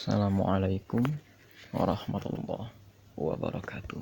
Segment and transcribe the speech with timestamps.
[0.00, 1.04] Assalamualaikum
[1.76, 2.72] warahmatullahi
[3.20, 4.00] wabarakatuh.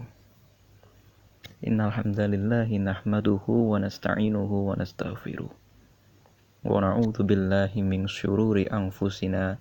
[1.67, 5.50] Innal hamdalillah nahmaduhu wa nasta'inuhu wa nastaghfiruh.
[6.63, 9.59] Wa na'udzu billahi min syururi anfusina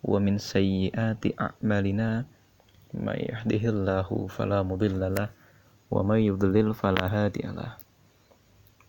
[0.00, 2.24] wa min sayyiati a'malina.
[2.96, 5.28] May yahdihillahu fala mudhillalah
[5.92, 7.76] wa may yudlil fala hadiyalah.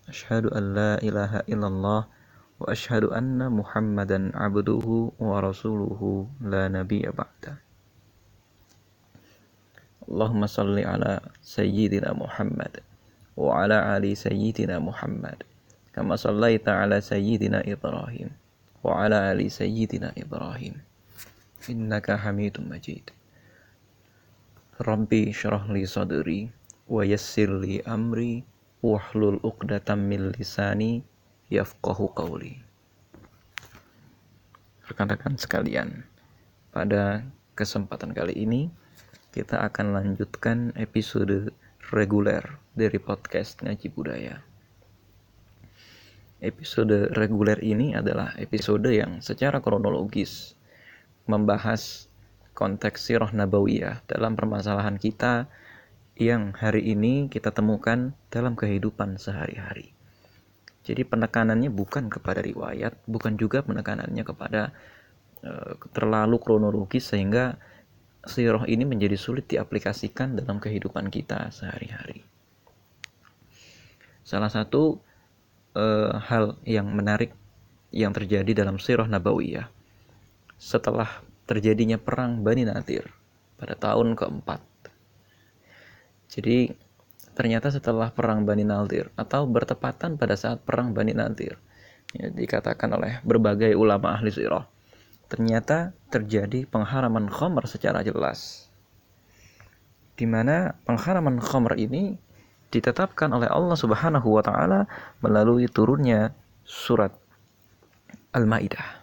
[0.08, 2.08] Asyhadu an la ilaha illallah
[2.60, 6.02] وأشهد أن محمدا عبده ورسوله
[6.40, 7.54] لا نبي بعده
[10.08, 12.80] اللهم صل على سيدنا محمد
[13.36, 15.42] وعلى آل سيدنا محمد
[15.94, 18.30] كما صليت على سيدنا إبراهيم
[18.84, 20.74] وعلى آل سيدنا إبراهيم.
[21.70, 23.10] إنك حميد مجيد.
[24.80, 26.50] ربي اشرح لي صدري
[26.88, 28.44] ويسر لي أمري
[28.82, 31.02] واحلل عقدة من لساني
[31.48, 32.60] yafqahu qawli.
[34.84, 36.04] Rekan-rekan sekalian,
[36.72, 37.24] pada
[37.56, 38.68] kesempatan kali ini
[39.32, 41.52] kita akan lanjutkan episode
[41.88, 42.44] reguler
[42.76, 44.36] dari podcast Ngaji Budaya.
[46.38, 50.54] Episode reguler ini adalah episode yang secara kronologis
[51.26, 52.06] membahas
[52.54, 55.50] konteks sirah nabawiyah dalam permasalahan kita
[56.14, 59.97] yang hari ini kita temukan dalam kehidupan sehari-hari.
[60.88, 64.72] Jadi penekanannya bukan kepada riwayat, bukan juga penekanannya kepada
[65.44, 67.60] uh, terlalu kronologis sehingga
[68.24, 72.24] sirah ini menjadi sulit diaplikasikan dalam kehidupan kita sehari-hari.
[74.24, 74.96] Salah satu
[75.76, 77.36] uh, hal yang menarik
[77.92, 79.68] yang terjadi dalam sirah nabawiyah
[80.56, 83.12] setelah terjadinya perang Bani Nadir
[83.60, 84.64] pada tahun keempat.
[86.32, 86.87] Jadi
[87.38, 91.54] ternyata setelah perang Bani Nadir atau bertepatan pada saat perang Bani Nadir
[92.10, 94.66] ya, dikatakan oleh berbagai ulama ahli sirah
[95.30, 98.66] ternyata terjadi pengharaman khamr secara jelas
[100.18, 102.18] di mana pengharaman khamr ini
[102.74, 104.90] ditetapkan oleh Allah Subhanahu wa taala
[105.24, 106.36] melalui turunnya
[106.68, 107.14] surat
[108.36, 109.00] Al-Maidah.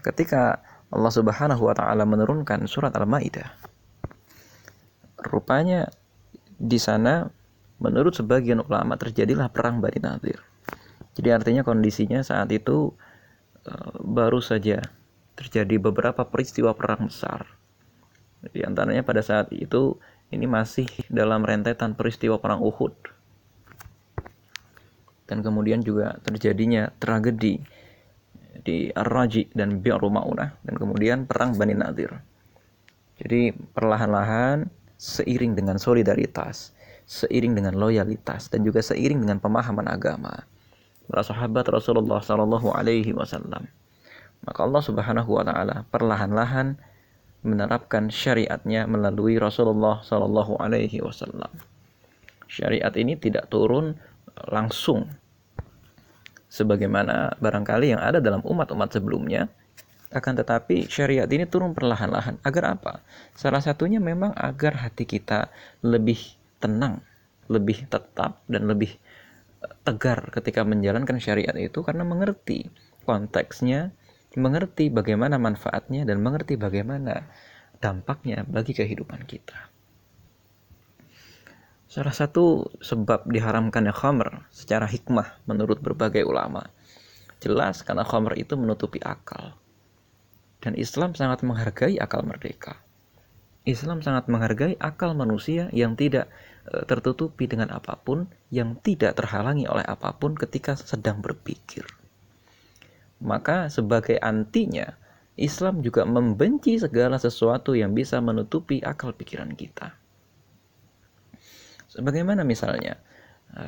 [0.00, 3.52] Ketika Allah Subhanahu wa taala menurunkan surat Al-Maidah,
[5.28, 5.92] rupanya
[6.56, 7.28] di sana
[7.82, 10.38] menurut sebagian ulama terjadilah perang Bani Nadir.
[11.12, 12.94] Jadi artinya kondisinya saat itu
[13.68, 14.80] uh, baru saja
[15.36, 17.44] terjadi beberapa peristiwa perang besar.
[18.42, 19.98] Di antaranya pada saat itu
[20.32, 22.94] ini masih dalam rentetan peristiwa perang Uhud.
[25.28, 27.60] Dan kemudian juga terjadinya tragedi
[28.62, 32.20] di Ar-Raji dan Bi'ru Ma'unah dan kemudian perang Bani Nadir.
[33.18, 34.66] Jadi perlahan-lahan
[35.02, 36.70] seiring dengan solidaritas,
[37.10, 40.46] seiring dengan loyalitas dan juga seiring dengan pemahaman agama
[41.10, 43.66] para sahabat Rasulullah Shallallahu Alaihi Wasallam.
[44.46, 46.78] Maka Allah Subhanahu Wa Taala perlahan-lahan
[47.42, 51.50] menerapkan syariatnya melalui Rasulullah Shallallahu Alaihi Wasallam.
[52.46, 53.98] Syariat ini tidak turun
[54.46, 55.10] langsung
[56.46, 59.50] sebagaimana barangkali yang ada dalam umat-umat sebelumnya
[60.12, 62.36] akan tetapi syariat ini turun perlahan-lahan.
[62.44, 63.00] Agar apa?
[63.32, 65.48] Salah satunya memang agar hati kita
[65.80, 66.20] lebih
[66.60, 67.00] tenang,
[67.48, 68.92] lebih tetap dan lebih
[69.64, 72.68] eh, tegar ketika menjalankan syariat itu karena mengerti
[73.08, 73.90] konteksnya,
[74.36, 77.26] mengerti bagaimana manfaatnya dan mengerti bagaimana
[77.80, 79.72] dampaknya bagi kehidupan kita.
[81.92, 86.64] Salah satu sebab diharamkannya khamr secara hikmah menurut berbagai ulama
[87.42, 89.58] jelas karena khamr itu menutupi akal
[90.62, 92.78] dan Islam sangat menghargai akal merdeka.
[93.66, 96.30] Islam sangat menghargai akal manusia yang tidak
[96.66, 101.86] e, tertutupi dengan apa pun, yang tidak terhalangi oleh apa pun ketika sedang berpikir.
[103.22, 104.98] Maka sebagai antinya,
[105.38, 109.94] Islam juga membenci segala sesuatu yang bisa menutupi akal pikiran kita.
[111.86, 112.98] Sebagaimana misalnya,
[113.54, 113.62] e,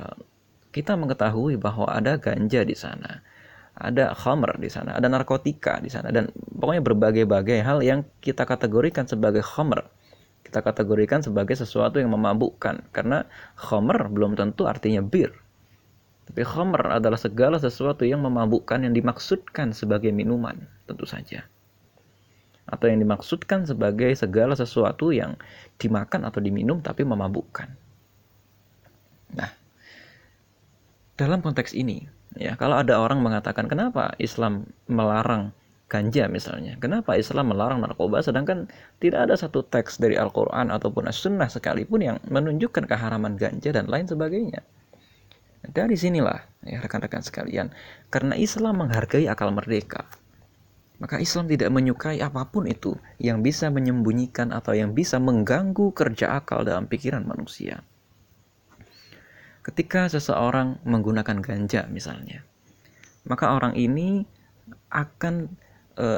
[0.75, 3.23] kita mengetahui bahwa ada ganja di sana,
[3.75, 9.11] ada khamr di sana, ada narkotika di sana dan pokoknya berbagai-bagai hal yang kita kategorikan
[9.11, 9.83] sebagai khamr.
[10.47, 13.27] Kita kategorikan sebagai sesuatu yang memabukkan karena
[13.59, 15.35] khamr belum tentu artinya bir.
[16.31, 20.57] Tapi khamr adalah segala sesuatu yang memabukkan yang dimaksudkan sebagai minuman,
[20.87, 21.43] tentu saja.
[22.65, 25.35] Atau yang dimaksudkan sebagai segala sesuatu yang
[25.77, 27.69] dimakan atau diminum tapi memabukkan.
[29.35, 29.51] Nah,
[31.19, 35.55] dalam konteks ini, Ya, kalau ada orang mengatakan kenapa Islam melarang
[35.87, 38.67] ganja misalnya, kenapa Islam melarang narkoba sedangkan
[38.99, 44.11] tidak ada satu teks dari Al-Qur'an ataupun As-Sunnah sekalipun yang menunjukkan keharaman ganja dan lain
[44.11, 44.67] sebagainya.
[45.65, 47.71] Dari sinilah ya rekan-rekan sekalian,
[48.11, 50.05] karena Islam menghargai akal merdeka.
[50.99, 56.39] Maka Islam tidak menyukai apa pun itu yang bisa menyembunyikan atau yang bisa mengganggu kerja
[56.39, 57.83] akal dalam pikiran manusia.
[59.65, 62.45] Ketika seseorang menggunakan ganja misalnya,
[63.25, 64.29] maka orang ini
[64.93, 65.49] akan
[65.97, 66.09] e,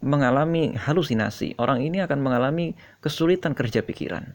[0.00, 1.60] mengalami halusinasi.
[1.60, 2.72] Orang ini akan mengalami
[3.04, 4.32] kesulitan kerja pikiran.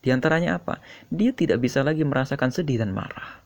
[0.00, 0.80] Di antaranya apa?
[1.12, 3.44] Dia tidak bisa lagi merasakan sedih dan marah.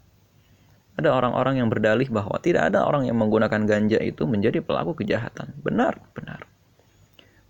[0.96, 5.52] Ada orang-orang yang berdalih bahwa tidak ada orang yang menggunakan ganja itu menjadi pelaku kejahatan.
[5.60, 6.48] Benar, benar.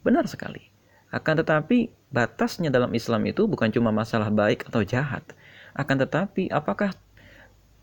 [0.03, 0.67] Benar sekali.
[1.15, 5.23] Akan tetapi batasnya dalam Islam itu bukan cuma masalah baik atau jahat.
[5.77, 6.97] Akan tetapi apakah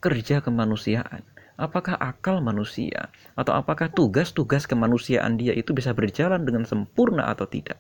[0.02, 1.22] kerja kemanusiaan,
[1.56, 7.78] apakah akal manusia, atau apakah tugas-tugas kemanusiaan dia itu bisa berjalan dengan sempurna atau tidak.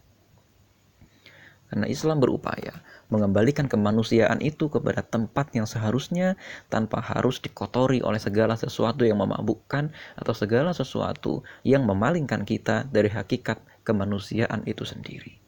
[1.74, 6.38] Karena Islam berupaya mengembalikan kemanusiaan itu kepada tempat yang seharusnya
[6.70, 13.10] tanpa harus dikotori oleh segala sesuatu yang memabukkan atau segala sesuatu yang memalingkan kita dari
[13.10, 15.42] hakikat kemanusiaan itu sendiri.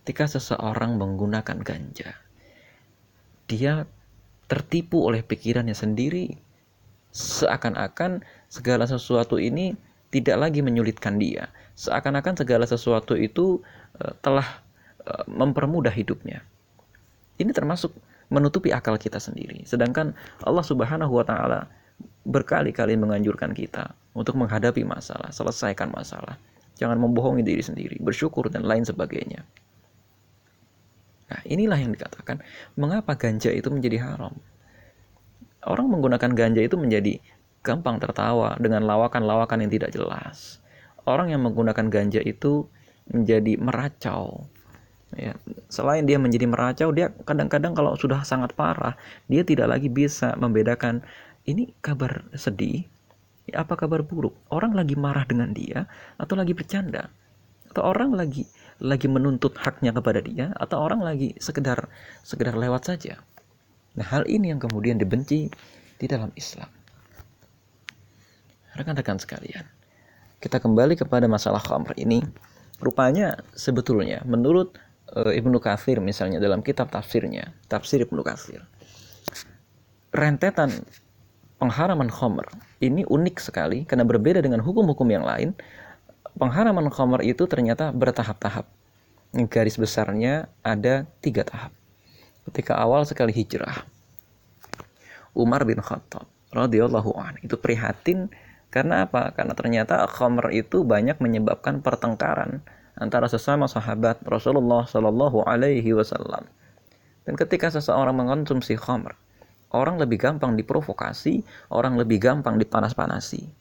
[0.00, 2.16] Ketika seseorang menggunakan ganja,
[3.50, 3.90] dia
[4.46, 6.38] tertipu oleh pikirannya sendiri,
[7.10, 9.74] seakan-akan segala sesuatu ini
[10.14, 13.62] tidak lagi menyulitkan dia, seakan-akan segala sesuatu itu
[14.00, 14.46] Eh, telah
[15.04, 16.40] eh, mempermudah hidupnya.
[17.36, 17.92] Ini termasuk
[18.32, 19.66] menutupi akal kita sendiri.
[19.68, 21.68] Sedangkan Allah Subhanahu wa taala
[22.24, 26.40] berkali-kali menganjurkan kita untuk menghadapi masalah, selesaikan masalah.
[26.80, 29.44] Jangan membohongi diri sendiri, bersyukur dan lain sebagainya.
[31.30, 32.42] Nah, inilah yang dikatakan
[32.74, 34.34] mengapa ganja itu menjadi haram.
[35.62, 37.22] Orang menggunakan ganja itu menjadi
[37.62, 40.58] gampang tertawa dengan lawakan-lawakan yang tidak jelas.
[41.06, 42.66] Orang yang menggunakan ganja itu
[43.06, 44.48] menjadi meracau.
[45.18, 45.34] Ya,
[45.66, 48.94] selain dia menjadi meracau, dia kadang-kadang kalau sudah sangat parah,
[49.26, 51.02] dia tidak lagi bisa membedakan
[51.50, 52.86] ini kabar sedih,
[53.50, 54.38] apa kabar buruk.
[54.54, 57.10] Orang lagi marah dengan dia atau lagi bercanda.
[57.70, 58.46] Atau orang lagi
[58.80, 61.86] lagi menuntut haknya kepada dia atau orang lagi sekedar
[62.24, 63.20] sekedar lewat saja.
[63.94, 65.52] Nah, hal ini yang kemudian dibenci
[66.00, 66.68] di dalam Islam.
[68.74, 69.66] Rekan-rekan sekalian,
[70.40, 72.22] kita kembali kepada masalah khamr ini
[72.80, 74.80] Rupanya sebetulnya menurut
[75.12, 78.64] e, Ibnu Katsir misalnya dalam kitab tafsirnya, tafsir Ibnu Katsir.
[80.16, 80.72] Rentetan
[81.60, 82.48] pengharaman khamr
[82.80, 85.52] ini unik sekali karena berbeda dengan hukum-hukum yang lain.
[86.40, 88.64] Pengharaman khamr itu ternyata bertahap-tahap.
[89.52, 91.68] Garis besarnya ada tiga tahap.
[92.48, 93.84] Ketika awal sekali hijrah,
[95.36, 98.32] Umar bin Khattab radhiyallahu an itu prihatin
[98.72, 99.36] karena apa?
[99.36, 102.64] Karena ternyata khamr itu banyak menyebabkan pertengkaran
[102.96, 106.48] antara sesama sahabat Rasulullah Shallallahu Alaihi Wasallam.
[107.28, 109.12] Dan ketika seseorang mengonsumsi khamr,
[109.76, 113.59] orang lebih gampang diprovokasi, orang lebih gampang dipanas-panasi.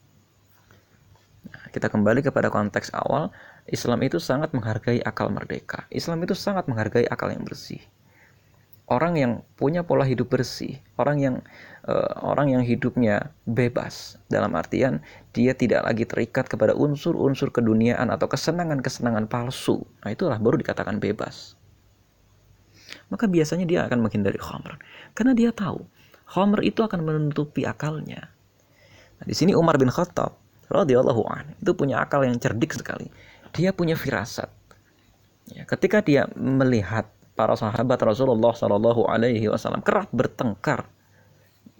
[1.69, 3.29] Kita kembali kepada konteks awal,
[3.69, 5.85] Islam itu sangat menghargai akal merdeka.
[5.93, 7.81] Islam itu sangat menghargai akal yang bersih
[8.89, 11.35] orang yang punya pola hidup bersih, orang yang
[11.85, 14.99] uh, orang yang hidupnya bebas dalam artian
[15.31, 19.85] dia tidak lagi terikat kepada unsur-unsur keduniaan atau kesenangan-kesenangan palsu.
[20.03, 21.53] Nah, itulah baru dikatakan bebas.
[23.13, 24.81] Maka biasanya dia akan menghindari khamr
[25.13, 25.85] karena dia tahu
[26.25, 28.33] khamr itu akan menutupi akalnya.
[29.21, 30.38] Nah, di sini Umar bin Khattab
[30.69, 33.09] radhiyallahu an itu punya akal yang cerdik sekali.
[33.57, 34.49] Dia punya firasat.
[35.49, 40.85] Ya, ketika dia melihat para sahabat Rasulullah Shallallahu Alaihi Wasallam kerap bertengkar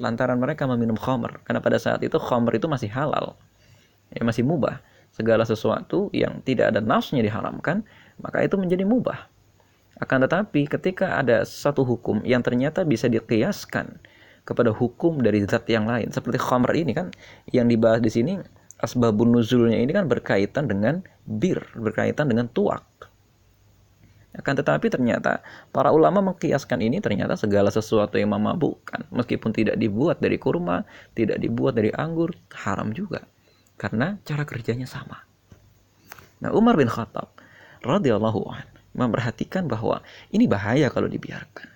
[0.02, 1.46] lantaran mereka meminum khamr.
[1.46, 3.38] Karena pada saat itu khamr itu masih halal.
[4.10, 4.82] Ya masih mubah.
[5.14, 7.86] Segala sesuatu yang tidak ada nafsunya diharamkan
[8.18, 9.30] maka itu menjadi mubah.
[10.00, 14.00] Akan tetapi ketika ada satu hukum yang ternyata bisa dikiaskan
[14.48, 17.14] kepada hukum dari zat yang lain seperti khamr ini kan
[17.54, 18.34] yang dibahas di sini
[18.80, 22.90] asbabun nuzulnya ini kan berkaitan dengan bir berkaitan dengan tuak
[24.40, 25.44] akan tetapi ternyata
[25.74, 29.10] para ulama mengkiaskan ini ternyata segala sesuatu yang memabukkan.
[29.12, 33.26] Meskipun tidak dibuat dari kurma, tidak dibuat dari anggur, haram juga.
[33.76, 35.28] Karena cara kerjanya sama.
[36.40, 37.36] Nah Umar bin Khattab
[37.84, 41.68] radhiyallahu an memperhatikan bahwa ini bahaya kalau dibiarkan.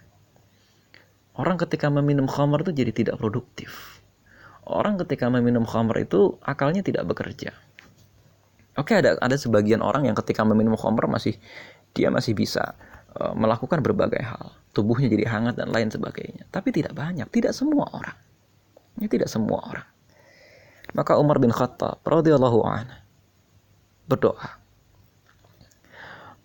[1.34, 3.93] Orang ketika meminum khamr itu jadi tidak produktif.
[4.64, 7.52] Orang ketika meminum khamr itu akalnya tidak bekerja.
[8.74, 11.38] Oke ada ada sebagian orang yang ketika meminum khamr masih
[11.94, 12.74] dia masih bisa
[13.20, 14.56] uh, melakukan berbagai hal.
[14.74, 16.50] Tubuhnya jadi hangat dan lain sebagainya.
[16.50, 18.18] Tapi tidak banyak, tidak semua orang.
[18.98, 19.88] Ini tidak semua orang.
[20.98, 22.98] Maka Umar bin Khattab radhiyallahu anhu
[24.10, 24.62] berdoa.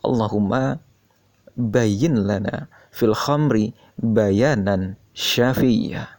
[0.04, 0.78] Allahumma
[1.56, 6.17] bayyin lana fil khamri bayanan syafiyah.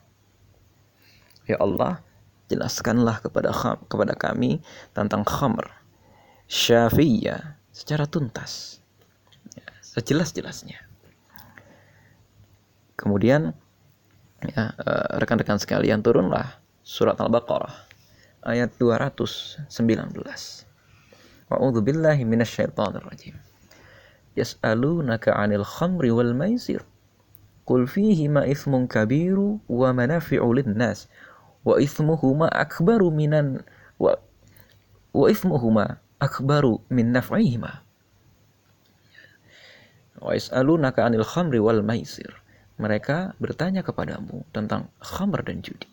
[1.49, 2.05] Ya Allah,
[2.45, 3.49] jelaskanlah kepada
[3.89, 4.61] kepada kami
[4.93, 5.65] tentang khamr
[6.45, 8.81] syafiyah secara tuntas.
[9.57, 10.81] Ya, sejelas-jelasnya.
[12.93, 13.57] Kemudian
[14.43, 17.71] ya eh, rekan-rekan sekalian turunlah surat al-baqarah
[18.43, 19.69] ayat 219
[21.49, 23.33] A'udzu billahi minasyaitonir rajim.
[24.37, 26.85] Yas'alunaka 'anil khamri wal maisir.
[27.65, 27.89] Qul
[28.29, 31.09] ma ithmun kabiru wa manafi'u lin-nas
[31.63, 33.63] wa ithmuhuma akbaru minan
[33.99, 34.15] wa
[35.11, 37.83] wa ithmuhuma akbaru min naf'ihima.
[40.19, 42.29] Wa yas'alunaka 'anil khamri wal maisir.
[42.79, 45.87] Mereka bertanya kepadamu tentang khamr dan judi.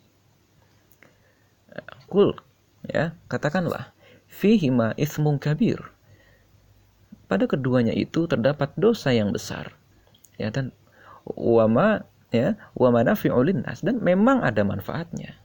[2.07, 2.31] Kul
[2.87, 3.91] ya katakanlah
[4.31, 5.79] fihima ithmun kabir.
[7.27, 9.75] Pada keduanya itu terdapat dosa yang besar.
[10.39, 10.71] Ya dan
[11.27, 15.35] wama ya wama nafi'ulin nas dan memang ada manfaatnya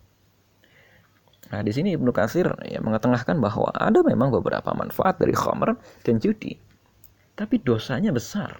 [1.52, 6.16] Nah, di sini Ibnu Katsir ya mengetengahkan bahwa ada memang beberapa manfaat dari khamr dan
[6.16, 6.56] judi.
[7.36, 8.56] Tapi dosanya besar.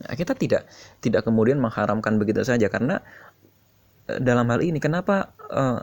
[0.00, 0.64] Nah, kita tidak
[1.04, 3.04] tidak kemudian mengharamkan begitu saja karena
[4.08, 5.80] eh, dalam hal ini kenapa uh,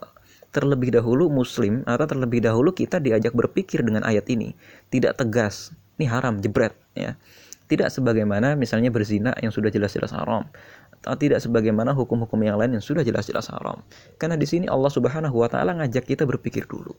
[0.53, 4.53] terlebih dahulu muslim atau terlebih dahulu kita diajak berpikir dengan ayat ini
[4.93, 7.17] tidak tegas ini haram jebret ya
[7.65, 10.45] tidak sebagaimana misalnya berzina yang sudah jelas-jelas haram
[11.03, 13.83] tidak sebagaimana hukum-hukum yang lain yang sudah jelas-jelas haram.
[14.15, 16.95] Karena di sini Allah Subhanahu wa taala ngajak kita berpikir dulu.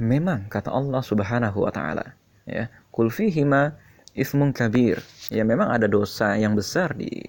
[0.00, 2.16] Memang kata Allah Subhanahu wa taala,
[2.48, 3.76] ya, kul fihima
[4.16, 5.04] ismun kabir.
[5.28, 7.28] Ya memang ada dosa yang besar di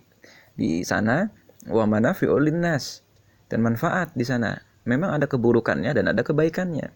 [0.55, 1.27] di sana
[1.67, 3.03] wa manafi'ul linnas
[3.51, 4.55] dan manfaat di sana.
[4.88, 6.88] Memang ada keburukannya dan ada kebaikannya.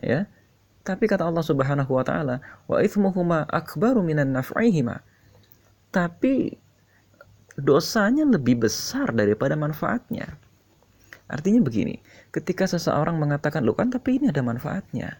[0.00, 0.24] Ya.
[0.80, 5.04] Tapi kata Allah Subhanahu wa taala, wa ithmuhuma akbaru minan naf'ihima.
[5.92, 6.56] Tapi
[7.58, 10.38] dosanya lebih besar daripada manfaatnya.
[11.30, 12.02] Artinya begini,
[12.34, 15.18] ketika seseorang mengatakan, "Loh kan tapi ini ada manfaatnya."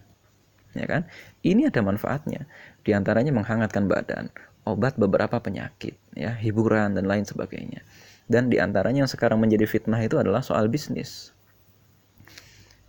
[0.71, 1.07] Ya kan?
[1.43, 2.47] Ini ada manfaatnya.
[2.83, 4.31] Di antaranya menghangatkan badan,
[4.63, 7.83] obat beberapa penyakit, ya, hiburan dan lain sebagainya.
[8.31, 11.35] Dan di antaranya yang sekarang menjadi fitnah itu adalah soal bisnis.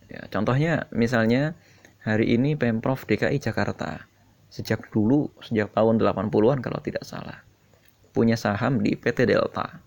[0.07, 1.59] Ya, contohnya misalnya
[2.07, 4.07] hari ini Pemprov DKI Jakarta
[4.53, 7.41] sejak dulu sejak tahun 80-an kalau tidak salah
[8.12, 9.81] punya saham di PT Delta.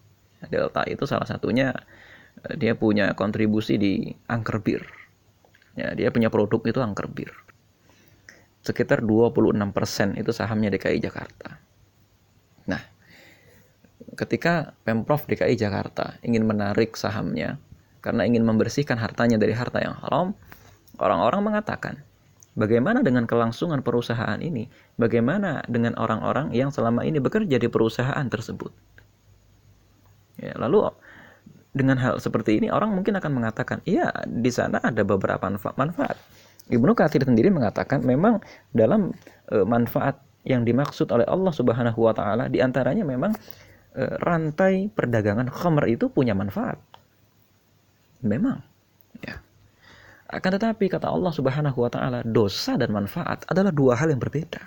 [0.45, 1.73] Delta itu salah satunya
[2.45, 4.83] eh, dia punya kontribusi di angker bir.
[5.77, 7.31] Ya, dia punya produk itu angker bir.
[8.65, 11.61] Sekitar 26% itu sahamnya DKI Jakarta.
[12.65, 12.81] Nah,
[14.17, 17.61] ketika Pemprov DKI Jakarta ingin menarik sahamnya
[18.01, 20.33] karena ingin membersihkan hartanya dari harta yang haram,
[20.97, 22.01] orang-orang mengatakan,
[22.55, 24.71] Bagaimana dengan kelangsungan perusahaan ini?
[24.95, 28.71] Bagaimana dengan orang-orang yang selama ini bekerja di perusahaan tersebut?
[30.39, 30.87] Ya, lalu
[31.75, 35.43] dengan hal seperti ini orang mungkin akan mengatakan, iya di sana ada beberapa
[35.75, 36.15] manfaat.
[36.71, 39.11] Ibnu Katsir sendiri mengatakan memang dalam
[39.51, 43.35] e, manfaat yang dimaksud oleh Allah Subhanahu wa taala di antaranya memang
[43.93, 46.79] e, rantai perdagangan khamr itu punya manfaat.
[48.25, 48.63] Memang
[49.21, 49.44] ya.
[50.35, 54.59] Akan tetapi kata Allah Subhanahu wa taala, dosa dan manfaat adalah dua hal yang berbeda.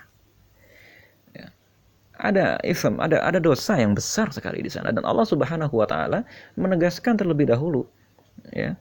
[1.37, 1.53] Ya.
[2.17, 6.25] Ada ism, ada ada dosa yang besar sekali di sana dan Allah Subhanahu wa taala
[6.57, 7.85] menegaskan terlebih dahulu
[8.57, 8.73] ya.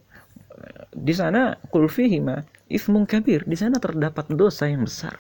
[0.96, 5.20] Di sana kul fihima ismun kabir, di sana terdapat dosa yang besar.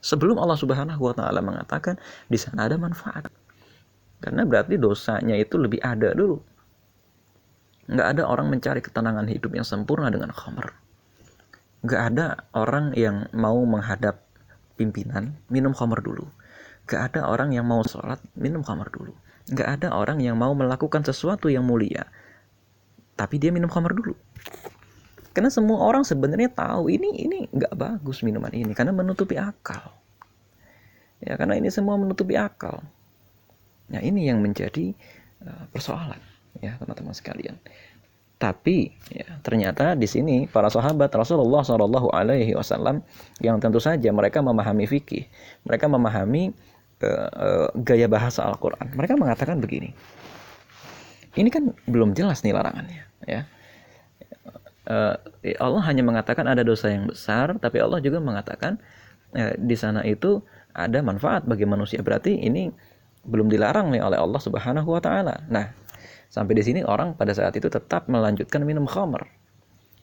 [0.00, 2.00] Sebelum Allah Subhanahu wa taala mengatakan
[2.32, 3.28] di sana ada manfaat.
[4.20, 6.40] Karena berarti dosanya itu lebih ada dulu
[7.90, 10.70] Nggak ada orang mencari ketenangan hidup yang sempurna dengan khamr.
[11.82, 14.22] Nggak ada orang yang mau menghadap
[14.78, 16.30] pimpinan minum khamr dulu.
[16.86, 19.10] Nggak ada orang yang mau sholat minum khamr dulu.
[19.50, 22.06] Nggak ada orang yang mau melakukan sesuatu yang mulia
[23.20, 24.16] tapi dia minum khamr dulu.
[25.36, 29.92] Karena semua orang sebenarnya tahu ini ini nggak bagus minuman ini karena menutupi akal.
[31.20, 32.80] Ya karena ini semua menutupi akal.
[33.92, 34.96] Nah ini yang menjadi
[35.44, 37.54] uh, persoalan ya teman-teman sekalian.
[38.40, 43.04] Tapi ya, ternyata di sini para sahabat Rasulullah Shallallahu Alaihi Wasallam
[43.44, 45.28] yang tentu saja mereka memahami fikih,
[45.68, 46.56] mereka memahami
[47.04, 48.96] uh, uh, gaya bahasa Al-Quran.
[48.96, 49.92] Mereka mengatakan begini,
[51.36, 53.44] ini kan belum jelas nih larangannya, ya.
[54.88, 55.14] Uh,
[55.60, 58.80] Allah hanya mengatakan ada dosa yang besar, tapi Allah juga mengatakan
[59.36, 60.40] uh, di sana itu
[60.72, 62.00] ada manfaat bagi manusia.
[62.00, 62.72] Berarti ini
[63.20, 65.44] belum dilarang nih oleh Allah Subhanahu Wa Taala.
[65.52, 65.76] Nah,
[66.30, 69.26] Sampai di sini orang pada saat itu tetap melanjutkan minum khamr.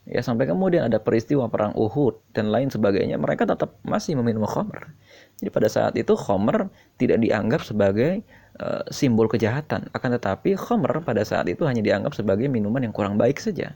[0.08, 4.92] Ya sampai kemudian ada peristiwa perang Uhud dan lain sebagainya, mereka tetap masih meminum khamr.
[5.40, 8.24] Jadi pada saat itu khamr tidak dianggap sebagai
[8.60, 13.20] uh, simbol kejahatan, akan tetapi khamr pada saat itu hanya dianggap sebagai minuman yang kurang
[13.20, 13.76] baik saja.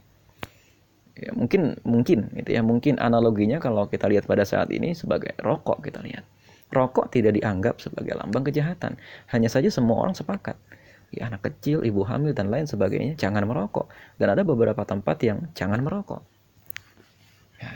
[1.12, 5.84] ya mungkin mungkin gitu ya mungkin analoginya kalau kita lihat pada saat ini sebagai rokok
[5.84, 6.24] kita lihat
[6.72, 8.96] rokok tidak dianggap sebagai lambang kejahatan
[9.29, 10.55] hanya saja semua orang sepakat
[11.12, 15.51] ya anak kecil ibu hamil dan lain sebagainya jangan merokok dan ada beberapa tempat yang
[15.51, 16.24] jangan merokok
[17.60, 17.72] ya.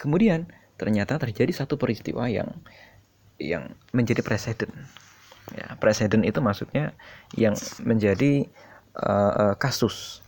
[0.00, 0.48] kemudian
[0.80, 2.48] ternyata terjadi satu peristiwa yang
[3.36, 4.72] yang menjadi presiden
[5.52, 6.96] ya presiden itu maksudnya
[7.36, 8.48] yang menjadi
[8.96, 10.24] uh, uh, kasus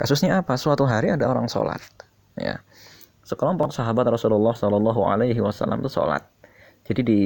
[0.00, 0.56] Kasusnya apa?
[0.56, 1.84] Suatu hari ada orang sholat,
[2.32, 2.64] ya.
[3.20, 6.24] Sekelompok sahabat Rasulullah Shallallahu Alaihi Wasallam itu sholat.
[6.88, 7.20] Jadi di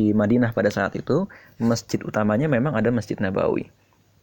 [0.00, 1.28] di Madinah pada saat itu
[1.60, 3.68] masjid utamanya memang ada masjid Nabawi.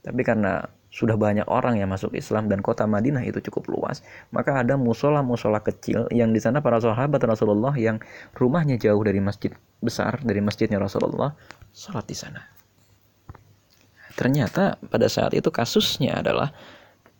[0.01, 4.01] Tapi karena sudah banyak orang yang masuk Islam dan kota Madinah itu cukup luas,
[4.33, 8.01] maka ada musola-musola kecil yang di sana para sahabat Rasulullah yang
[8.33, 9.53] rumahnya jauh dari masjid
[9.83, 11.37] besar, dari masjidnya Rasulullah,
[11.75, 12.41] sholat di sana.
[14.17, 16.49] Ternyata pada saat itu kasusnya adalah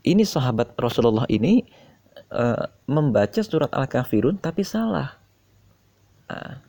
[0.02, 1.62] ini sahabat Rasulullah ini
[2.34, 5.14] uh, membaca surat Al-Kafirun tapi salah.
[6.32, 6.67] Uh,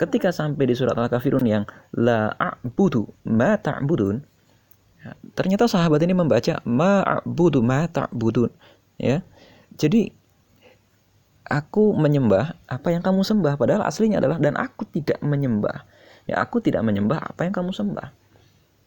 [0.00, 4.16] ketika sampai di surat Al-Kafirun yang la a'budu ma ta'budun
[5.04, 8.48] ya, ternyata sahabat ini membaca ma a'budu ma ta'budun
[8.96, 9.20] ya.
[9.76, 10.08] Jadi
[11.44, 15.84] aku menyembah apa yang kamu sembah padahal aslinya adalah dan aku tidak menyembah.
[16.24, 18.08] Ya aku tidak menyembah apa yang kamu sembah.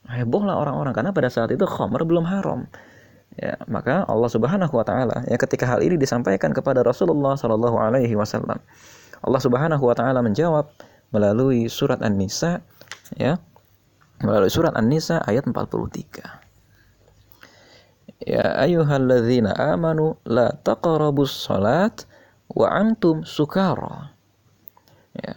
[0.09, 2.67] Hebohlah orang-orang karena pada saat itu khamr belum haram
[3.37, 8.13] ya maka Allah Subhanahu wa taala ya ketika hal ini disampaikan kepada Rasulullah Shallallahu alaihi
[8.13, 8.61] wasallam
[9.23, 10.69] Allah Subhanahu wa taala menjawab
[11.13, 12.65] melalui surat An-Nisa
[13.15, 13.37] ya.
[14.25, 16.43] Melalui surat An-Nisa ayat 43
[18.23, 22.07] Ya ayyuhalladzina amanu la taqrabus salat
[22.47, 24.15] wa antum sukara.
[25.13, 25.35] Ya.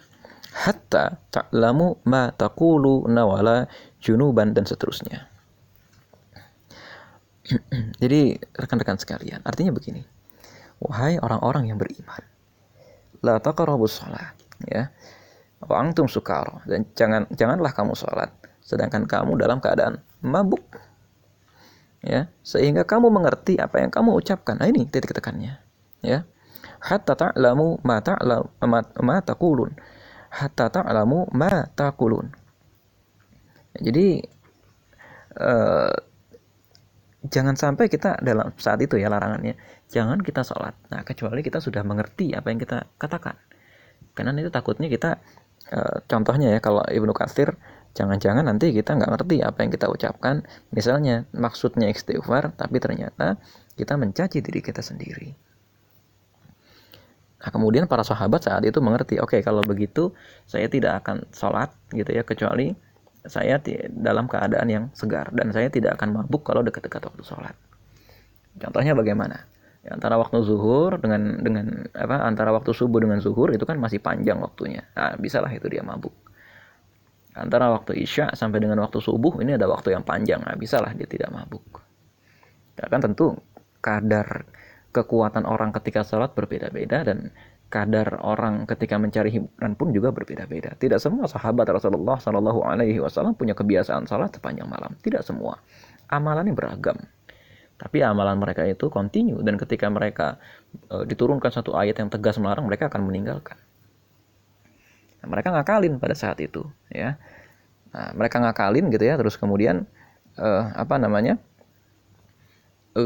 [0.57, 3.67] Hatta ta'lamu ma taqulu nawala
[3.99, 5.27] junuban dan seterusnya.
[8.03, 10.03] Jadi rekan-rekan sekalian, artinya begini.
[10.81, 12.21] Wahai orang-orang yang beriman,
[13.25, 14.37] la taqrabus salat,
[14.69, 14.93] ya.
[15.63, 18.29] Wa antum sukara dan jangan janganlah kamu salat
[18.61, 20.63] sedangkan kamu dalam keadaan mabuk.
[22.07, 24.63] Ya, sehingga kamu mengerti apa yang kamu ucapkan.
[24.63, 25.59] Nah, ini titik tekannya,
[26.07, 26.23] ya.
[26.79, 28.47] Hatta ta'lamu ma ta'lamu
[29.03, 29.75] ma taqulun.
[30.31, 32.31] Hatta ta'lamu ma taqulun.
[33.83, 34.23] Jadi
[35.41, 35.95] uh,
[37.27, 39.59] jangan sampai kita dalam saat itu ya larangannya
[39.91, 43.35] jangan kita sholat nah kecuali kita sudah mengerti apa yang kita katakan
[44.15, 45.21] karena itu takutnya kita
[45.71, 47.55] e, contohnya ya kalau ibnu Katsir
[47.97, 53.41] jangan-jangan nanti kita nggak ngerti apa yang kita ucapkan misalnya maksudnya istighfar tapi ternyata
[53.77, 55.33] kita mencaci diri kita sendiri
[57.37, 60.13] nah kemudian para sahabat saat itu mengerti oke okay, kalau begitu
[60.49, 62.77] saya tidak akan sholat gitu ya kecuali
[63.27, 63.59] saya
[63.91, 67.55] dalam keadaan yang segar dan saya tidak akan mabuk kalau dekat-dekat waktu sholat.
[68.57, 69.45] Contohnya bagaimana?
[69.87, 74.03] Ya, antara waktu zuhur dengan dengan apa antara waktu subuh dengan zuhur itu kan masih
[74.03, 74.83] panjang waktunya.
[74.99, 76.11] Nah, bisalah itu dia mabuk.
[77.39, 80.43] Antara waktu isya sampai dengan waktu subuh ini ada waktu yang panjang.
[80.43, 81.63] Nah, bisalah dia tidak mabuk.
[82.75, 83.39] Ya, kan tentu
[83.79, 84.51] kadar
[84.91, 87.31] kekuatan orang ketika sholat berbeda-beda dan
[87.71, 90.75] kadar orang ketika mencari hiburan pun juga berbeda-beda.
[90.75, 94.99] Tidak semua sahabat Rasulullah Shallallahu Alaihi Wasallam punya kebiasaan salat sepanjang malam.
[94.99, 95.63] Tidak semua.
[96.11, 96.99] Amalannya beragam.
[97.77, 100.41] Tapi amalan mereka itu kontinu dan ketika mereka
[100.89, 103.61] e, diturunkan satu ayat yang tegas melarang, mereka akan meninggalkan.
[105.21, 107.21] Nah, mereka ngakalin pada saat itu, ya.
[107.93, 109.85] Nah, mereka ngakalin gitu ya, terus kemudian
[110.41, 111.37] e, apa namanya?
[112.97, 113.03] E,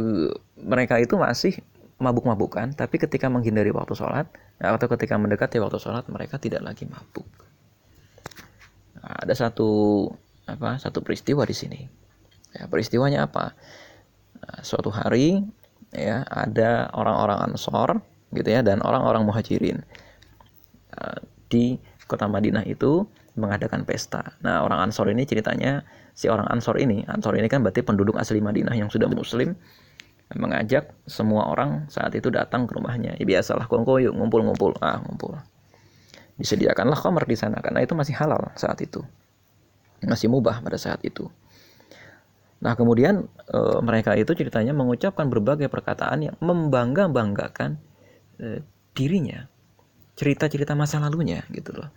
[0.55, 1.59] mereka itu masih
[1.99, 4.31] mabuk-mabukan, tapi ketika menghindari waktu sholat,
[4.63, 7.27] atau ketika mendekati waktu sholat, mereka tidak lagi mabuk.
[9.03, 10.07] Nah, ada satu
[10.47, 11.81] apa satu peristiwa di sini.
[12.55, 13.55] Ya, peristiwanya apa?
[14.41, 15.45] Nah, suatu hari
[15.91, 18.01] ya ada orang-orang Ansor
[18.31, 19.83] gitu ya dan orang-orang Muhajirin
[20.95, 21.19] uh,
[21.51, 21.77] di
[22.07, 23.07] kota Madinah itu
[23.39, 24.35] mengadakan pesta.
[24.43, 28.43] Nah, orang Ansor ini ceritanya si orang Ansor ini, Ansor ini kan berarti penduduk asli
[28.43, 29.55] Madinah yang sudah muslim
[30.31, 33.19] mengajak semua orang saat itu datang ke rumahnya.
[33.19, 34.79] Ya, biasalah kongko yuk ngumpul-ngumpul.
[34.79, 35.35] Ah, ngumpul.
[36.39, 39.03] Disediakanlah kamar di sana karena itu masih halal saat itu.
[40.07, 41.27] Masih mubah pada saat itu.
[42.61, 47.81] Nah, kemudian e, mereka itu ceritanya mengucapkan berbagai perkataan yang membangga-banggakan
[48.37, 48.61] e,
[48.93, 49.49] dirinya.
[50.17, 51.89] Cerita-cerita masa lalunya gitu loh.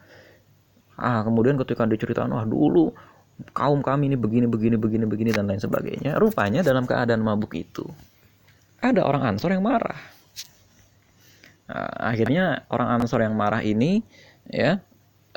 [0.96, 2.96] Ah, kemudian ketika diceritakan, wah dulu
[3.52, 6.16] kaum kami ini begini begini begini begini dan lain sebagainya.
[6.16, 7.84] Rupanya dalam keadaan mabuk itu
[8.84, 9.98] ada orang Ansor yang marah.
[11.68, 14.04] Nah, akhirnya orang Ansor yang marah ini
[14.48, 14.84] ya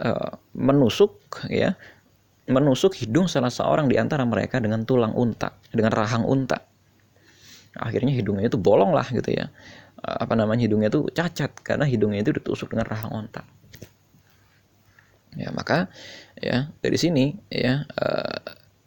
[0.02, 1.78] uh, menusuk ya
[2.46, 6.62] menusuk hidung salah seorang di antara mereka dengan tulang unta, dengan rahang unta.
[7.76, 9.52] akhirnya hidungnya itu bolong lah gitu ya.
[10.00, 13.44] Apa namanya hidungnya itu cacat karena hidungnya itu ditusuk dengan rahang onta
[15.37, 15.92] ya maka
[16.40, 18.37] ya dari sini ya uh,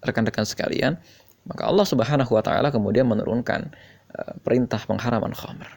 [0.01, 0.97] rekan-rekan sekalian
[1.45, 3.69] maka Allah Subhanahu wa taala kemudian menurunkan
[4.17, 5.69] uh, perintah pengharaman khamr.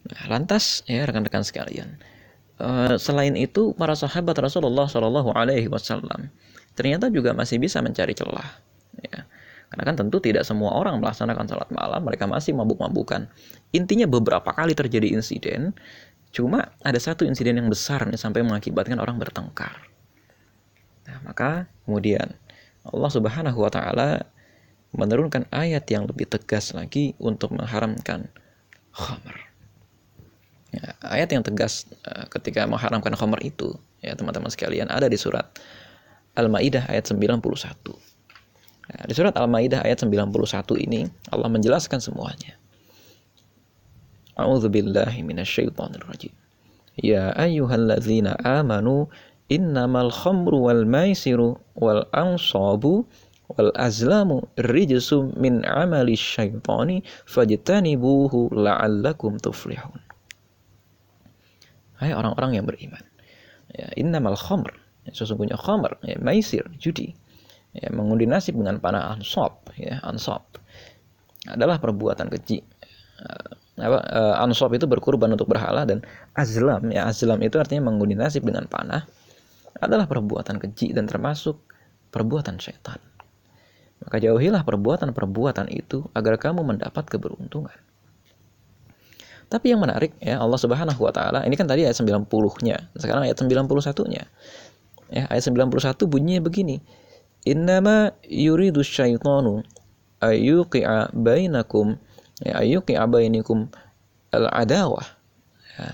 [0.00, 2.09] Nah, lantas ya rekan-rekan sekalian uh,
[3.00, 6.28] selain itu para sahabat Rasulullah Shallallahu alaihi wasallam
[6.76, 8.60] ternyata juga masih bisa mencari celah
[9.00, 9.24] ya
[9.70, 13.30] karena kan tentu tidak semua orang melaksanakan sholat malam, mereka masih mabuk-mabukan.
[13.70, 15.78] Intinya beberapa kali terjadi insiden,
[16.34, 19.86] cuma ada satu insiden yang besar nih sampai mengakibatkan orang bertengkar.
[21.06, 22.34] Nah, maka kemudian
[22.82, 24.26] Allah Subhanahu wa taala
[24.90, 28.26] menurunkan ayat yang lebih tegas lagi untuk mengharamkan
[28.90, 29.49] khamr.
[30.70, 33.74] Ya, ayat yang tegas uh, ketika mengharamkan khamr itu
[34.06, 35.50] ya teman-teman sekalian ada di surat
[36.38, 37.42] Al-Maidah ayat 91.
[38.90, 40.30] Nah, di surat Al-Maidah ayat 91
[40.86, 42.54] ini Allah menjelaskan semuanya.
[44.38, 46.32] A'udzu billahi minasyaitonir rajim.
[47.02, 49.10] Ya ayyuhalladzina amanu
[49.50, 53.04] innamal khamru wal maisiru wal ansabu
[53.50, 60.09] wal azlamu rijsum min amali syaitani fajtanibuhu la'allakum tuflihun.
[62.00, 63.04] Hai orang-orang yang beriman.
[63.70, 64.72] Ya, innamal khamr,
[65.06, 67.12] ya, sesungguhnya khamr, ya, maisir, judi.
[67.76, 70.58] Ya, mengundi nasib dengan panah ansop ya ansop
[71.46, 72.66] adalah perbuatan keji.
[73.22, 76.02] Uh, apa uh, ansop itu berkurban untuk berhala dan
[76.34, 76.90] azlam.
[76.90, 79.06] Ya azlam itu artinya mengundi nasib dengan panah.
[79.78, 81.62] Adalah perbuatan keji dan termasuk
[82.10, 82.98] perbuatan setan
[84.00, 87.76] maka jauhilah perbuatan-perbuatan itu agar kamu mendapat keberuntungan
[89.50, 93.34] tapi yang menarik ya Allah Subhanahu wa taala ini kan tadi ayat 90-nya sekarang ayat
[93.42, 94.22] 91-nya
[95.10, 95.74] ya ayat 91
[96.06, 96.78] bunyinya begini.
[97.42, 99.66] Innama yuridu syaitanu
[100.22, 101.98] ayyuqi'a bainakum
[102.46, 103.66] ya ayyuqi'a bainakum
[104.30, 105.04] al-adawah.
[105.74, 105.88] Ya.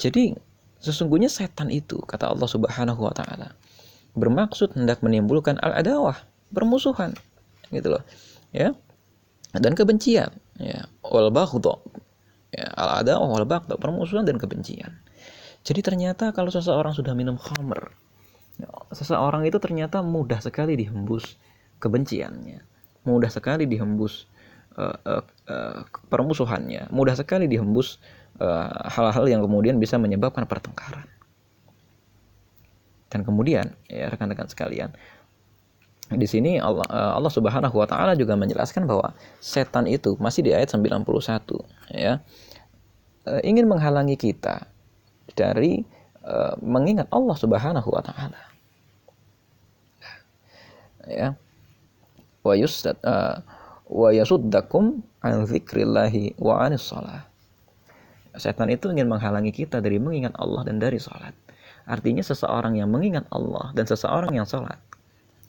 [0.00, 0.34] jadi
[0.80, 3.52] sesungguhnya setan itu kata Allah Subhanahu wa taala
[4.16, 6.16] bermaksud hendak menimbulkan al-adawah
[6.50, 7.14] permusuhan
[7.70, 8.02] gitu loh
[8.50, 8.74] ya.
[9.56, 11.76] Dan kebencian ya wal baghdha
[12.52, 14.96] ya al adawah wal baghdha permusuhan dan kebencian
[15.66, 17.92] jadi ternyata kalau seseorang sudah minum khamr
[18.92, 21.36] seseorang itu ternyata mudah sekali dihembus
[21.76, 22.64] kebenciannya,
[23.04, 24.24] mudah sekali dihembus
[24.80, 28.00] uh, uh, uh, permusuhannya, mudah sekali dihembus
[28.36, 31.08] hal-hal uh, yang kemudian bisa menyebabkan pertengkaran.
[33.08, 34.92] Dan kemudian ya rekan-rekan sekalian,
[36.06, 39.10] di sini Allah, Allah Subhanahu wa taala juga menjelaskan bahwa
[39.42, 41.02] setan itu masih di ayat 91
[41.90, 42.22] ya.
[43.42, 44.70] ingin menghalangi kita
[45.34, 45.82] dari
[46.62, 48.38] mengingat Allah Subhanahu wa taala
[51.10, 51.34] ya
[52.46, 53.42] wa yusdad uh,
[53.86, 57.26] wa yasuddakum an dzikrillahi wa anis shalah.
[58.36, 61.32] Setan itu ingin menghalangi kita dari mengingat Allah dan dari salat.
[61.88, 64.76] Artinya seseorang yang mengingat Allah dan seseorang yang salat.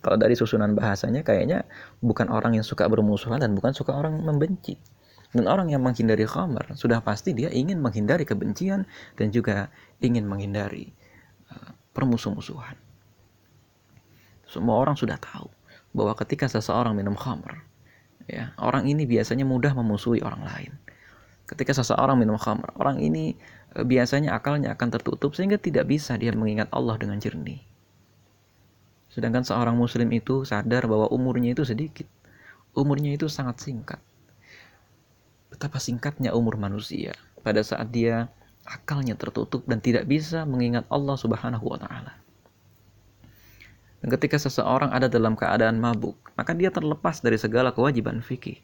[0.02, 1.66] Kalau dari susunan bahasanya kayaknya
[2.00, 4.78] bukan orang yang suka bermusuhan dan bukan suka orang membenci.
[5.36, 8.88] Dan orang yang menghindari khamar sudah pasti dia ingin menghindari kebencian
[9.20, 9.68] dan juga
[10.00, 10.96] ingin menghindari
[11.52, 12.80] uh, permusuh-musuhan.
[14.48, 15.52] Semua orang sudah tahu
[15.92, 17.60] bahwa ketika seseorang minum khamr,
[18.32, 20.72] ya, orang ini biasanya mudah memusuhi orang lain.
[21.48, 23.36] Ketika seseorang minum khamr, orang ini
[23.72, 27.64] e, biasanya akalnya akan tertutup sehingga tidak bisa dia mengingat Allah dengan jernih.
[29.17, 32.06] Sedangkan seorang muslim itu sadar bahwa umurnya itu sedikit.
[32.77, 33.97] Umurnya itu sangat singkat.
[35.49, 38.30] Betapa singkatnya umur manusia pada saat dia
[38.62, 42.13] akalnya tertutup dan tidak bisa mengingat Allah Subhanahu wa taala.
[44.06, 48.62] Dan ketika seseorang ada dalam keadaan mabuk, maka dia terlepas dari segala kewajiban fikih.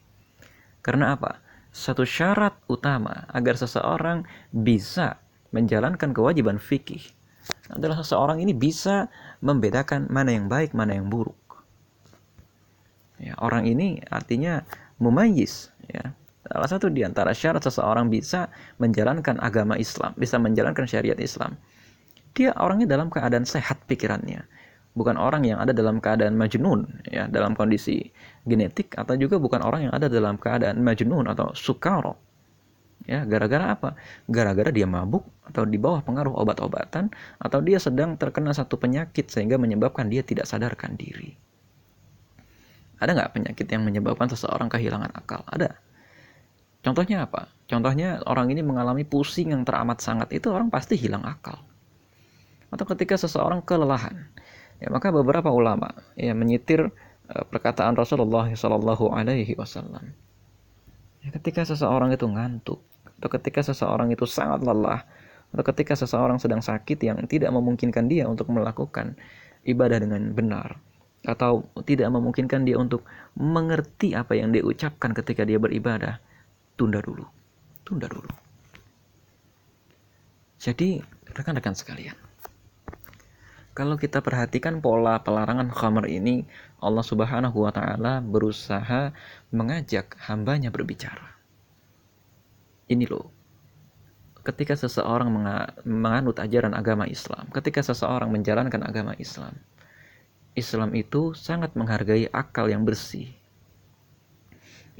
[0.86, 1.42] Karena apa?
[1.74, 4.22] Satu syarat utama agar seseorang
[4.54, 5.18] bisa
[5.50, 7.02] menjalankan kewajiban fikih
[7.72, 9.08] adalah seseorang ini bisa
[9.40, 11.38] membedakan mana yang baik, mana yang buruk.
[13.22, 14.68] Ya, orang ini artinya
[15.00, 16.12] mumayyiz, ya.
[16.44, 21.56] Salah satu di antara syarat seseorang bisa menjalankan agama Islam, bisa menjalankan syariat Islam.
[22.36, 24.44] Dia orangnya dalam keadaan sehat pikirannya,
[24.94, 28.14] bukan orang yang ada dalam keadaan majnun ya dalam kondisi
[28.46, 32.14] genetik atau juga bukan orang yang ada dalam keadaan majnun atau sukaro
[33.04, 33.90] ya gara-gara apa?
[34.28, 39.60] Gara-gara dia mabuk atau di bawah pengaruh obat-obatan atau dia sedang terkena satu penyakit sehingga
[39.60, 41.36] menyebabkan dia tidak sadarkan diri.
[43.04, 45.44] Ada nggak penyakit yang menyebabkan seseorang kehilangan akal?
[45.52, 45.76] Ada.
[46.84, 47.52] Contohnya apa?
[47.68, 51.60] Contohnya orang ini mengalami pusing yang teramat sangat itu orang pasti hilang akal.
[52.72, 54.32] Atau ketika seseorang kelelahan.
[54.84, 56.92] Ya, maka beberapa ulama ya menyitir
[57.32, 60.12] eh, perkataan Rasulullah Shallallahu Alaihi Wasallam.
[61.24, 62.84] Ya, ketika seseorang itu ngantuk,
[63.20, 65.04] atau ketika seseorang itu sangat lelah,
[65.54, 69.18] atau ketika seseorang sedang sakit yang tidak memungkinkan dia untuk melakukan
[69.64, 70.78] ibadah dengan benar,
[71.24, 73.08] atau tidak memungkinkan dia untuk
[73.40, 76.20] mengerti apa yang dia ucapkan ketika dia beribadah,
[76.76, 77.24] tunda dulu,
[77.88, 78.30] tunda dulu.
[80.64, 81.04] Jadi,
[81.36, 82.16] rekan-rekan sekalian,
[83.74, 86.46] kalau kita perhatikan pola pelarangan khamr ini,
[86.78, 89.10] Allah Subhanahu wa taala berusaha
[89.50, 91.33] mengajak hambanya berbicara.
[92.88, 93.32] Ini loh.
[94.44, 95.32] Ketika seseorang
[95.88, 99.56] menganut ajaran agama Islam, ketika seseorang menjalankan agama Islam,
[100.54, 103.32] Islam itu sangat menghargai akal yang bersih.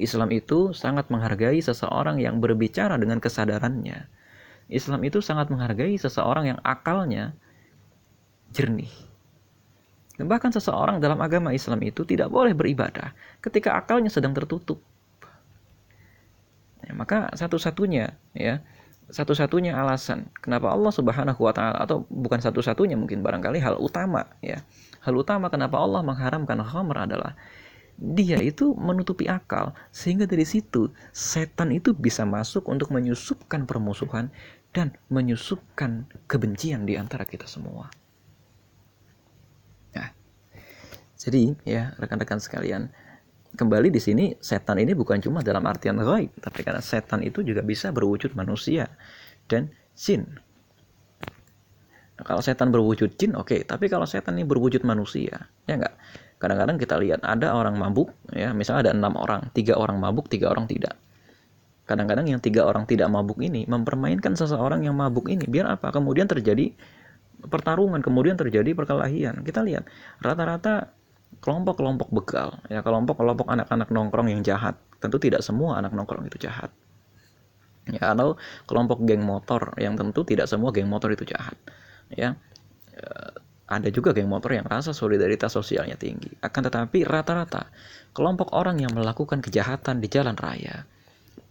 [0.00, 4.10] Islam itu sangat menghargai seseorang yang berbicara dengan kesadarannya.
[4.66, 7.36] Islam itu sangat menghargai seseorang yang akalnya
[8.50, 8.90] jernih.
[10.18, 14.80] Bahkan seseorang dalam agama Islam itu tidak boleh beribadah ketika akalnya sedang tertutup.
[16.84, 18.60] Ya, maka satu-satunya ya
[19.04, 24.64] satu-satunya alasan kenapa Allah Subhanahu wa taala atau bukan satu-satunya mungkin barangkali hal utama ya.
[25.04, 27.36] Hal utama kenapa Allah mengharamkan khamr adalah
[28.00, 34.32] dia itu menutupi akal sehingga dari situ setan itu bisa masuk untuk menyusupkan permusuhan
[34.72, 37.92] dan menyusupkan kebencian di antara kita semua.
[41.24, 42.92] Jadi ya rekan-rekan sekalian,
[43.54, 47.62] kembali di sini setan ini bukan cuma dalam artian gaib, tapi karena setan itu juga
[47.62, 48.90] bisa berwujud manusia
[49.46, 50.26] dan jin.
[52.14, 53.50] Nah, kalau setan berwujud jin, oke.
[53.50, 53.60] Okay.
[53.66, 55.94] Tapi kalau setan ini berwujud manusia, ya enggak.
[56.38, 60.50] Kadang-kadang kita lihat ada orang mabuk, ya misalnya ada enam orang, tiga orang mabuk, tiga
[60.50, 60.94] orang tidak.
[61.84, 65.44] Kadang-kadang yang tiga orang tidak mabuk ini mempermainkan seseorang yang mabuk ini.
[65.44, 65.92] Biar apa?
[65.92, 66.72] Kemudian terjadi
[67.44, 69.44] pertarungan, kemudian terjadi perkelahian.
[69.44, 69.84] Kita lihat
[70.22, 70.96] rata-rata
[71.40, 74.78] kelompok-kelompok begal, ya kelompok-kelompok anak-anak nongkrong yang jahat.
[74.98, 76.72] Tentu tidak semua anak nongkrong itu jahat.
[77.84, 81.56] Ya, atau kelompok geng motor yang tentu tidak semua geng motor itu jahat.
[82.08, 82.40] Ya,
[82.96, 83.32] eh,
[83.68, 86.32] ada juga geng motor yang rasa solidaritas sosialnya tinggi.
[86.40, 87.68] Akan tetapi rata-rata
[88.16, 90.88] kelompok orang yang melakukan kejahatan di jalan raya,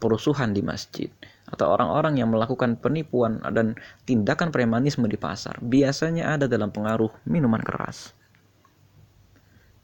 [0.01, 1.13] perusuhan di masjid,
[1.53, 3.77] atau orang-orang yang melakukan penipuan dan
[4.09, 8.17] tindakan premanisme di pasar biasanya ada dalam pengaruh minuman keras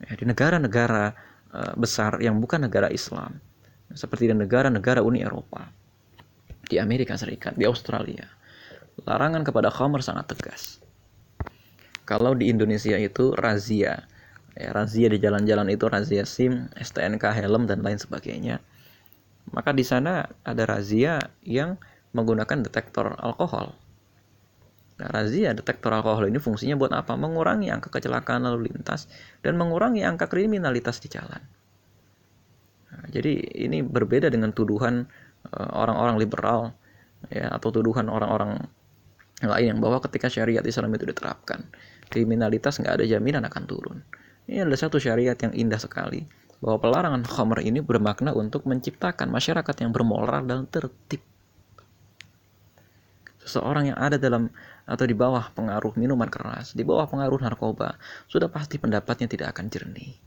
[0.05, 1.15] ya, di negara-negara
[1.51, 3.39] uh, besar yang bukan negara Islam
[3.91, 5.65] seperti di negara-negara Uni Eropa
[6.69, 8.27] di Amerika Serikat di Australia
[9.07, 10.83] larangan kepada khamr sangat tegas.
[12.03, 14.03] Kalau di Indonesia itu razia
[14.59, 18.59] ya, razia di jalan-jalan itu razia SIM STNK helm dan lain sebagainya
[19.49, 21.79] maka di sana ada razia yang
[22.13, 23.73] menggunakan detektor alkohol
[24.99, 27.15] Nah, razia detektor alkohol ini fungsinya buat apa?
[27.15, 29.07] Mengurangi angka kecelakaan lalu lintas
[29.39, 31.39] dan mengurangi angka kriminalitas di jalan.
[32.91, 35.07] Nah, jadi ini berbeda dengan tuduhan
[35.47, 36.61] eh, orang-orang uh, liberal
[37.31, 38.59] ya atau tuduhan orang-orang
[39.39, 41.63] lain yang bahwa ketika syariat Islam itu diterapkan,
[42.11, 43.97] kriminalitas nggak ada jaminan akan turun.
[44.51, 46.27] Ini adalah satu syariat yang indah sekali
[46.59, 51.23] bahwa pelarangan khamr ini bermakna untuk menciptakan masyarakat yang bermoral dan tertib.
[53.39, 54.51] Seseorang yang ada dalam
[54.89, 59.69] atau di bawah pengaruh minuman keras, di bawah pengaruh narkoba, sudah pasti pendapatnya tidak akan
[59.69, 60.17] jernih.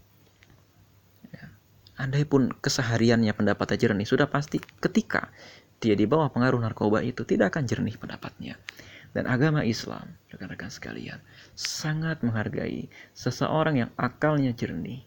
[1.34, 1.50] Ya.
[1.98, 5.34] Andai pun kesehariannya pendapatnya jernih, sudah pasti ketika
[5.82, 8.54] dia di bawah pengaruh narkoba itu tidak akan jernih pendapatnya.
[9.12, 11.20] Dan agama Islam, rekan-rekan sekalian,
[11.52, 15.04] sangat menghargai seseorang yang akalnya jernih.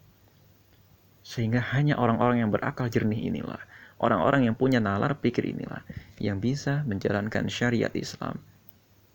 [1.26, 3.58] Sehingga hanya orang-orang yang berakal jernih inilah,
[3.98, 5.82] orang-orang yang punya nalar pikir inilah,
[6.22, 8.38] yang bisa menjalankan syariat Islam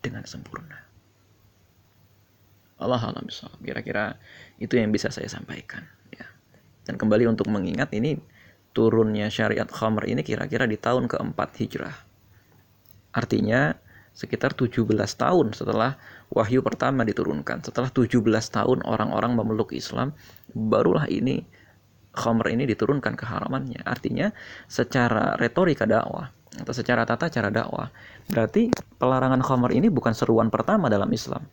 [0.02, 0.82] dengan sempurna.
[2.82, 3.30] Allah alam
[3.62, 4.18] Kira-kira
[4.58, 5.86] itu yang bisa saya sampaikan.
[6.10, 6.26] Ya.
[6.84, 8.18] Dan kembali untuk mengingat ini
[8.74, 11.94] turunnya syariat khamr ini kira-kira di tahun keempat hijrah.
[13.14, 13.78] Artinya
[14.12, 15.96] sekitar 17 tahun setelah
[16.34, 17.64] wahyu pertama diturunkan.
[17.64, 18.18] Setelah 17
[18.50, 20.18] tahun orang-orang memeluk Islam,
[20.52, 21.46] barulah ini
[22.12, 23.84] khamr ini diturunkan keharamannya.
[23.88, 24.32] Artinya
[24.68, 27.88] secara retorika dakwah atau secara tata cara dakwah.
[28.32, 31.44] Berarti pelarangan khamar ini bukan seruan pertama dalam Islam.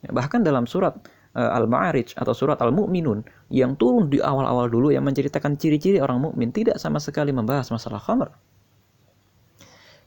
[0.00, 0.96] Ya, bahkan dalam surat
[1.36, 3.20] uh, Al-Ma'arij atau surat Al-Mu'minun
[3.52, 8.00] yang turun di awal-awal dulu yang menceritakan ciri-ciri orang mukmin tidak sama sekali membahas masalah
[8.00, 8.32] khamar.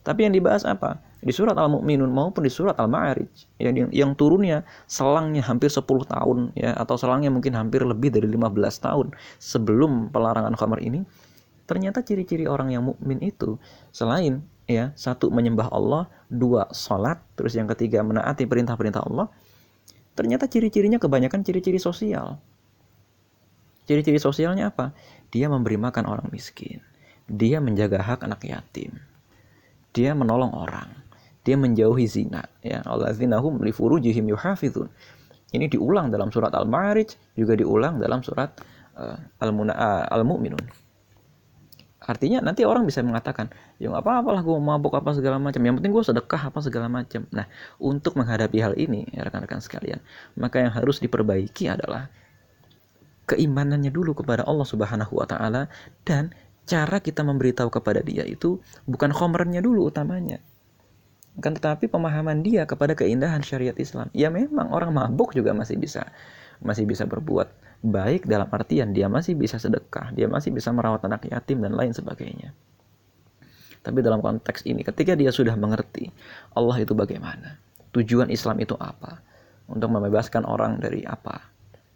[0.01, 1.03] Tapi yang dibahas apa?
[1.19, 3.27] Di surat Al-Mu'minun maupun di surat Al-Ma'arij
[3.61, 8.55] yang, yang turunnya selangnya hampir 10 tahun ya atau selangnya mungkin hampir lebih dari 15
[8.81, 11.03] tahun sebelum pelarangan khamar ini
[11.67, 13.59] ternyata ciri-ciri orang yang mukmin itu
[13.91, 19.31] selain ya satu menyembah Allah, dua salat, terus yang ketiga menaati perintah-perintah Allah.
[20.13, 22.37] Ternyata ciri-cirinya kebanyakan ciri-ciri sosial.
[23.87, 24.91] Ciri-ciri sosialnya apa?
[25.31, 26.83] Dia memberi makan orang miskin.
[27.27, 28.99] Dia menjaga hak anak yatim.
[29.95, 30.91] Dia menolong orang.
[31.47, 32.43] Dia menjauhi zina.
[32.59, 34.91] Ya, allazinahum li furujihim yuhafizun.
[35.55, 38.51] Ini diulang dalam surat Al-Ma'arij, juga diulang dalam surat
[38.99, 40.86] uh, Al-Mu'minun.
[42.07, 45.59] Artinya nanti orang bisa mengatakan, ya nggak apa-apalah gue mabuk apa segala macam.
[45.59, 47.27] Yang penting gue sedekah apa segala macam.
[47.35, 47.51] Nah,
[47.83, 49.99] untuk menghadapi hal ini, ya rekan-rekan sekalian,
[50.39, 52.07] maka yang harus diperbaiki adalah
[53.27, 55.67] keimanannya dulu kepada Allah Subhanahu wa taala
[56.07, 56.31] dan
[56.63, 60.39] cara kita memberitahu kepada dia itu bukan khomernya dulu utamanya.
[61.43, 64.07] Kan tetapi pemahaman dia kepada keindahan syariat Islam.
[64.15, 66.07] Ya memang orang mabuk juga masih bisa
[66.63, 71.29] masih bisa berbuat baik dalam artian dia masih bisa sedekah, dia masih bisa merawat anak
[71.29, 72.53] yatim dan lain sebagainya.
[73.85, 76.11] Tapi dalam konteks ini, ketika dia sudah mengerti
[76.57, 77.55] Allah itu bagaimana,
[77.95, 79.21] tujuan Islam itu apa,
[79.69, 81.39] untuk membebaskan orang dari apa,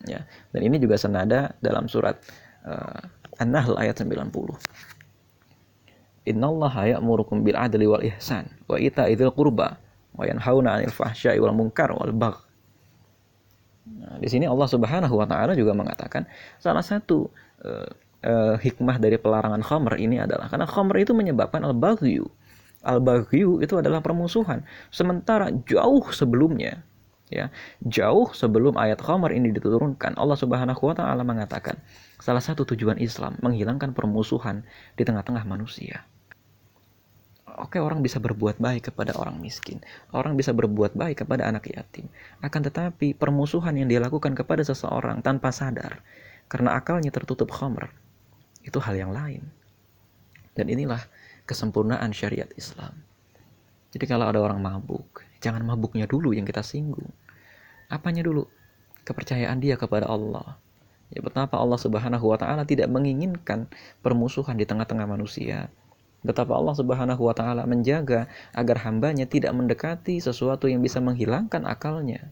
[0.07, 0.23] ya.
[0.55, 2.15] Dan ini juga senada dalam surat
[2.63, 4.31] uh, An-Nahl ayat 90.
[6.21, 9.81] Innallaha ya'murukum bil adli wal ihsan wa ita'idzil qurba
[10.13, 12.37] wa yanhauna 'anil fahsya'i wal munkar wal bagh
[13.81, 16.29] Nah, di sini Allah Subhanahu wa taala juga mengatakan
[16.61, 17.33] salah satu
[17.65, 17.89] uh,
[18.21, 22.29] uh, hikmah dari pelarangan khamr ini adalah karena khamr itu menyebabkan al-baghyu.
[22.81, 24.65] Al-baghyu itu adalah permusuhan.
[24.89, 26.81] Sementara jauh sebelumnya
[27.31, 27.47] ya,
[27.87, 31.79] jauh sebelum ayat khamr ini diturunkan, Allah Subhanahu wa taala mengatakan
[32.19, 34.67] salah satu tujuan Islam menghilangkan permusuhan
[34.99, 36.05] di tengah-tengah manusia.
[37.59, 39.83] Oke, orang bisa berbuat baik kepada orang miskin.
[40.15, 42.07] Orang bisa berbuat baik kepada anak yatim.
[42.39, 45.99] Akan tetapi, permusuhan yang dilakukan kepada seseorang tanpa sadar,
[46.47, 47.91] karena akalnya tertutup khamr,
[48.63, 49.43] itu hal yang lain.
[50.55, 51.03] Dan inilah
[51.43, 53.03] kesempurnaan syariat Islam.
[53.91, 57.11] Jadi kalau ada orang mabuk, jangan mabuknya dulu yang kita singgung.
[57.91, 58.47] Apanya dulu?
[59.03, 60.55] Kepercayaan dia kepada Allah.
[61.11, 63.67] Ya betapa Allah Subhanahu wa taala tidak menginginkan
[63.99, 65.67] permusuhan di tengah-tengah manusia,
[66.21, 72.29] Betapa Allah Subhanahu wa taala menjaga agar hambanya tidak mendekati sesuatu yang bisa menghilangkan akalnya.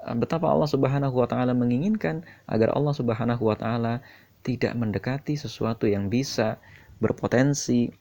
[0.00, 4.02] Betapa Allah Subhanahu wa taala menginginkan agar Allah Subhanahu wa taala
[4.42, 6.58] tidak mendekati sesuatu yang bisa
[6.98, 7.92] berpotensi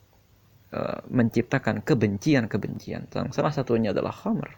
[0.74, 3.12] uh, menciptakan kebencian-kebencian.
[3.12, 4.50] Salah satunya adalah khamr.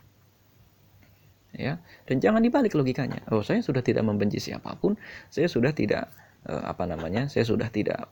[1.51, 3.27] Ya, dan jangan dibalik logikanya.
[3.27, 4.95] Oh, saya sudah tidak membenci siapa pun,
[5.27, 6.07] saya sudah tidak
[6.47, 7.27] uh, apa namanya?
[7.27, 8.07] Saya sudah tidak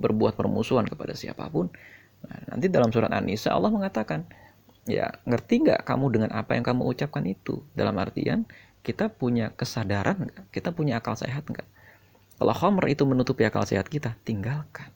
[0.00, 1.68] berbuat permusuhan kepada siapa pun.
[2.24, 4.24] Nah, nanti dalam surat An-Nisa Allah mengatakan,
[4.88, 7.60] ya ngerti nggak kamu dengan apa yang kamu ucapkan itu?
[7.76, 8.48] Dalam artian
[8.80, 10.52] kita punya kesadaran nggak?
[10.52, 11.68] Kita punya akal sehat nggak?
[12.40, 14.88] Kalau khamr itu menutupi akal sehat kita, tinggalkan.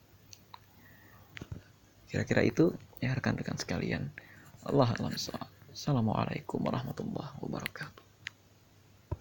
[2.08, 2.72] Kira-kira itu
[3.04, 4.08] ya rekan-rekan sekalian.
[4.64, 4.88] Allah
[5.74, 8.03] Assalamualaikum warahmatullahi wabarakatuh.